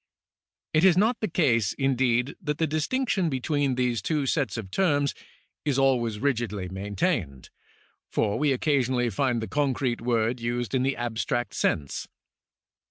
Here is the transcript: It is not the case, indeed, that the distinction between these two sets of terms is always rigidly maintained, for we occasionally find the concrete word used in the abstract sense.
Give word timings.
It 0.73 0.83
is 0.83 0.97
not 0.97 1.19
the 1.19 1.27
case, 1.27 1.73
indeed, 1.73 2.35
that 2.41 2.57
the 2.57 2.65
distinction 2.65 3.29
between 3.29 3.75
these 3.75 4.01
two 4.01 4.25
sets 4.25 4.57
of 4.57 4.71
terms 4.71 5.13
is 5.63 5.77
always 5.77 6.17
rigidly 6.17 6.67
maintained, 6.69 7.51
for 8.09 8.39
we 8.39 8.51
occasionally 8.51 9.11
find 9.11 9.43
the 9.43 9.47
concrete 9.47 10.01
word 10.01 10.39
used 10.39 10.73
in 10.73 10.81
the 10.81 10.97
abstract 10.97 11.53
sense. 11.53 12.07